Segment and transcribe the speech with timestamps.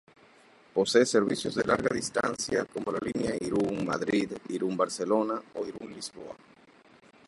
[0.73, 6.35] Posee servicios de larga distancia, como la línea Irún-Madrid, Irún-Barcelona o Irún-Lisboa.